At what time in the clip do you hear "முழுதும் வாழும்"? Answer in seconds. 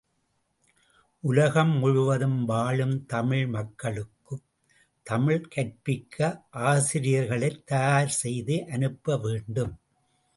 1.77-3.05